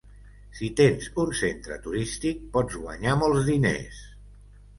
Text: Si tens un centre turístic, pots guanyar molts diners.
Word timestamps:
Si 0.59 0.69
tens 0.79 1.09
un 1.23 1.29
centre 1.39 1.77
turístic, 1.83 2.41
pots 2.57 2.79
guanyar 2.87 3.15
molts 3.21 3.45
diners. 3.53 4.03